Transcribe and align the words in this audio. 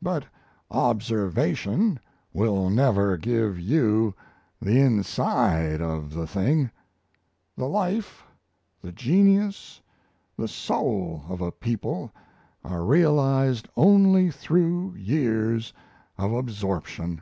But 0.00 0.24
observation 0.70 1.98
will 2.32 2.70
never 2.70 3.16
give 3.16 3.58
you 3.58 4.14
the 4.60 4.78
inside 4.80 5.80
of 5.80 6.14
the 6.14 6.24
thing. 6.24 6.70
The 7.56 7.64
life, 7.66 8.22
the 8.80 8.92
genius, 8.92 9.80
the 10.36 10.46
soul 10.46 11.24
of 11.28 11.40
a 11.40 11.50
people 11.50 12.12
are 12.62 12.84
realized 12.84 13.66
only 13.76 14.30
through 14.30 14.94
years 14.94 15.72
of 16.16 16.32
absorption." 16.32 17.20